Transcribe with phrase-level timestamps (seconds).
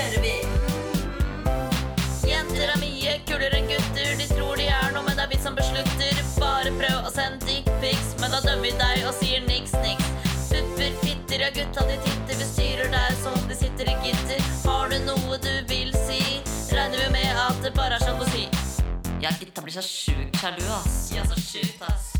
[0.00, 0.34] kjører vi.
[2.30, 4.14] Jenter er mye kulere enn gutter.
[4.16, 6.20] De tror de er noe, men det er vi som beslutter.
[6.40, 10.08] Bare prøv å sende dickpics, men da dømmer vi deg og sier niks, niks.
[10.50, 12.40] Pupper, fitter, ja gutta de titter.
[12.40, 14.40] Vi styrer deg som om de sitter i gitter.
[14.64, 16.22] Har du noe du vil si,
[16.72, 18.48] regner vi med at det bare er sjalusi.
[19.20, 20.98] Ja, gutta blir så sjukt sjalu, ass.
[21.14, 22.14] Ja, så sjukt, ass.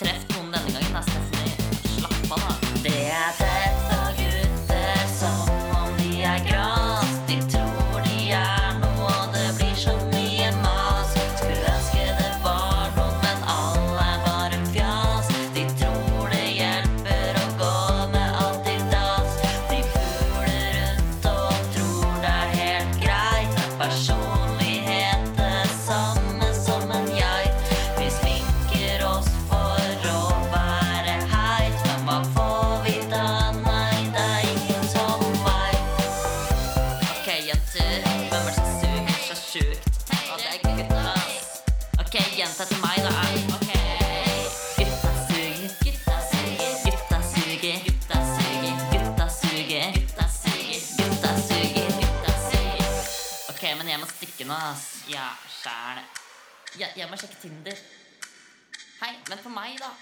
[0.00, 1.14] Treff noen denne gangen, ass.
[1.94, 2.78] Slapp av, da.
[2.82, 3.43] Det er
[23.84, 27.50] personlighet det samme som en jeg.
[27.98, 30.22] Vi sminker oss for å
[30.54, 33.26] være heit, men hva får vi da?
[33.58, 35.76] Nei, det er ingen som meg.
[37.12, 37.96] Ok, jenter.
[38.08, 40.04] Hvem er det som suger så sjukt?
[40.16, 41.18] Å, det er gutta.
[42.06, 43.18] Ok, jenta til meg, da.
[43.20, 43.43] Ok.
[53.94, 55.04] Jeg må stikke nå, ass.
[55.06, 56.00] Ja, sjæl.
[56.80, 57.78] Jeg, jeg må sjekke Tinder.
[58.98, 59.92] Hei, men for meg, da.